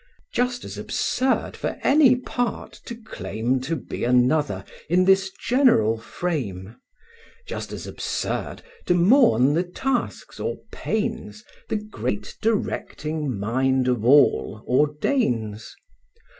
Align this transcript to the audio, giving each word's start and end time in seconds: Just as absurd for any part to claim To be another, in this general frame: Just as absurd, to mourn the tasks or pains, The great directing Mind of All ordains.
Just 0.33 0.65
as 0.65 0.79
absurd 0.79 1.55
for 1.55 1.77
any 1.83 2.15
part 2.15 2.71
to 2.85 2.95
claim 2.95 3.59
To 3.61 3.75
be 3.75 4.03
another, 4.03 4.65
in 4.89 5.05
this 5.05 5.29
general 5.29 5.95
frame: 5.99 6.75
Just 7.47 7.71
as 7.71 7.85
absurd, 7.85 8.63
to 8.87 8.95
mourn 8.95 9.53
the 9.53 9.61
tasks 9.63 10.39
or 10.39 10.57
pains, 10.71 11.45
The 11.69 11.75
great 11.75 12.35
directing 12.41 13.37
Mind 13.39 13.87
of 13.87 14.03
All 14.03 14.63
ordains. 14.67 15.75